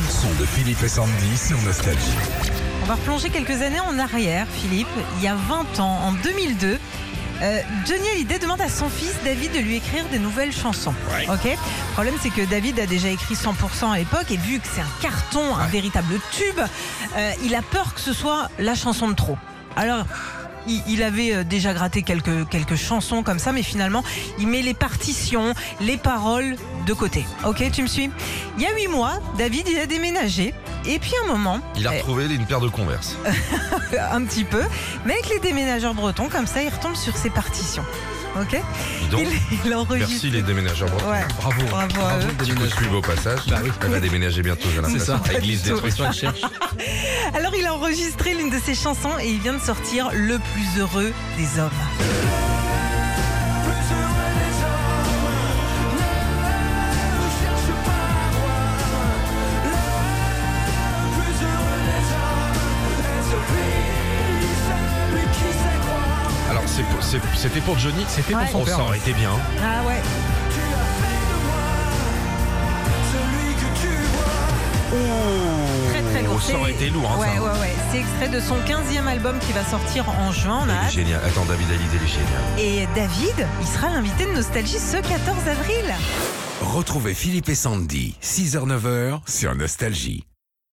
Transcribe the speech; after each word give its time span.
bande 0.00 0.10
son 0.10 0.28
de 0.40 0.46
Philippe 0.46 0.82
et 0.82 0.88
Sandy 0.88 1.36
sur 1.36 1.60
Nostalgie. 1.62 2.16
On 2.82 2.86
va 2.86 2.94
replonger 2.94 3.28
quelques 3.30 3.62
années 3.62 3.80
en 3.80 3.98
arrière, 3.98 4.46
Philippe. 4.48 4.88
Il 5.18 5.24
y 5.24 5.28
a 5.28 5.34
20 5.34 5.80
ans, 5.80 5.98
en 6.04 6.12
2002, 6.12 6.78
euh, 7.42 7.60
Johnny 7.86 8.08
Hallyday 8.14 8.38
demande 8.38 8.60
à 8.60 8.68
son 8.68 8.88
fils 8.88 9.14
David 9.24 9.52
de 9.52 9.58
lui 9.58 9.76
écrire 9.76 10.04
des 10.10 10.18
nouvelles 10.18 10.52
chansons. 10.52 10.94
Ok. 11.28 11.44
Le 11.44 11.92
problème, 11.92 12.14
c'est 12.20 12.30
que 12.30 12.42
David 12.48 12.78
a 12.80 12.86
déjà 12.86 13.08
écrit 13.08 13.34
100% 13.34 13.92
à 13.92 13.98
l'époque 13.98 14.30
et 14.30 14.36
vu 14.36 14.58
que 14.58 14.66
c'est 14.72 14.80
un 14.80 15.02
carton, 15.02 15.56
un 15.56 15.66
véritable 15.66 16.18
tube, 16.32 16.60
euh, 17.16 17.32
il 17.44 17.54
a 17.54 17.62
peur 17.62 17.94
que 17.94 18.00
ce 18.00 18.12
soit 18.12 18.48
la 18.58 18.74
chanson 18.74 19.08
de 19.08 19.14
trop. 19.14 19.38
Alors. 19.76 20.04
Il, 20.66 20.82
il 20.88 21.02
avait 21.02 21.34
euh, 21.34 21.44
déjà 21.44 21.72
gratté 21.74 22.02
quelques, 22.02 22.48
quelques 22.48 22.76
chansons 22.76 23.22
comme 23.22 23.38
ça, 23.38 23.52
mais 23.52 23.62
finalement, 23.62 24.02
il 24.38 24.46
met 24.48 24.62
les 24.62 24.74
partitions, 24.74 25.54
les 25.80 25.96
paroles 25.96 26.56
de 26.86 26.92
côté. 26.92 27.24
Ok, 27.44 27.62
tu 27.72 27.82
me 27.82 27.86
suis? 27.86 28.10
Il 28.56 28.62
y 28.62 28.66
a 28.66 28.74
huit 28.74 28.88
mois, 28.88 29.14
David, 29.38 29.66
il 29.70 29.78
a 29.78 29.86
déménagé. 29.86 30.54
Et 30.86 30.98
puis 30.98 31.12
un 31.24 31.26
moment, 31.28 31.60
Il 31.76 31.86
a 31.86 31.94
eh, 31.94 31.98
retrouvé 31.98 32.26
une 32.26 32.46
paire 32.46 32.60
de 32.60 32.68
converses. 32.68 33.16
un 34.12 34.24
petit 34.24 34.44
peu, 34.44 34.62
mais 35.04 35.12
avec 35.14 35.28
les 35.28 35.38
déménageurs 35.40 35.94
bretons, 35.94 36.28
comme 36.28 36.46
ça, 36.46 36.62
il 36.62 36.68
retombe 36.70 36.94
sur 36.96 37.16
ses 37.16 37.30
partitions. 37.30 37.84
Ok? 38.40 38.60
Donc, 39.10 39.20
il, 39.50 39.58
il 39.66 39.74
enregistre. 39.74 40.08
merci 40.12 40.30
les 40.30 40.42
déménageurs 40.42 40.88
bretons. 40.88 41.10
Ouais, 41.10 41.24
Bravo. 41.38 41.62
bravo 41.68 42.00
à 42.06 42.16
eux. 42.18 42.28
Petit 42.38 42.52
coup 42.52 42.62
de 42.62 42.68
pub 42.68 42.92
au 42.94 43.00
passage. 43.00 43.40
Bah 43.48 43.58
oui. 43.62 43.70
Elle 43.82 43.90
va 43.90 43.98
déménager 44.00 44.40
bientôt, 44.42 44.68
j'ai 44.72 44.80
l'impression. 44.80 45.20
ça. 45.24 45.30
À 45.30 45.34
Église 45.38 45.62
des 45.64 45.72
Trucs. 45.72 45.92
Cherche. 46.12 46.40
Alors, 47.34 47.52
il 47.58 47.66
a 47.66 47.74
enregistré 47.74 48.34
l'une 48.34 48.50
de 48.50 48.58
ses 48.64 48.74
chansons 48.76 49.18
et 49.20 49.28
il 49.28 49.40
vient 49.40 49.54
de 49.54 49.58
sortir 49.60 50.10
Le 50.14 50.38
plus 50.52 50.80
heureux 50.80 51.12
des 51.36 51.58
hommes. 51.58 51.70
Alors, 66.50 66.62
c'est 66.66 66.82
pour- 66.82 67.02
c'est- 67.02 67.20
c'était 67.36 67.60
pour 67.60 67.78
Johnny 67.78 68.04
C'était 68.08 68.32
pour 68.32 68.42
Ouais. 68.42 68.48
son 68.50 68.60
Oh, 68.62 68.64
père. 68.64 68.76
ça 68.76 68.82
aurait 68.82 68.98
été 68.98 69.12
bien. 69.12 69.30
Ah 69.62 69.86
ouais. 69.86 70.00
Ça 76.52 76.58
aurait 76.58 76.70
C'est- 76.78 76.84
été 76.86 76.90
lourd, 76.90 77.10
hein, 77.14 77.18
ouais, 77.20 77.26
ça. 77.36 77.42
ouais, 77.42 77.60
ouais. 77.60 77.74
C'est 77.92 77.98
extrait 77.98 78.28
de 78.28 78.40
son 78.40 78.56
15e 78.60 79.06
album 79.06 79.38
qui 79.40 79.52
va 79.52 79.64
sortir 79.64 80.08
en 80.08 80.32
juin. 80.32 80.60
On 80.66 80.68
a 80.68 80.72
Il 80.72 80.74
est 80.74 80.84
hâte. 80.86 80.92
génial. 80.92 81.20
Attends, 81.24 81.44
David 81.44 81.66
Hallyday, 81.70 81.96
il 81.96 82.02
est 82.02 82.08
génial. 82.08 82.58
Et 82.58 82.88
David, 82.94 83.46
il 83.60 83.66
sera 83.66 83.88
l'invité 83.90 84.24
de 84.26 84.32
Nostalgie 84.32 84.78
ce 84.78 84.96
14 84.96 85.48
avril. 85.48 85.94
Retrouvez 86.62 87.14
Philippe 87.14 87.48
et 87.48 87.54
Sandy, 87.54 88.14
6h-9h 88.20 89.20
sur 89.26 89.54
Nostalgie. 89.54 90.24